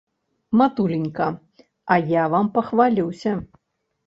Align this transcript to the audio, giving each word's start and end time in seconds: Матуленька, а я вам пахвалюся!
Матуленька, 0.57 1.27
а 1.93 1.99
я 1.99 2.23
вам 2.33 2.51
пахвалюся! 2.55 3.33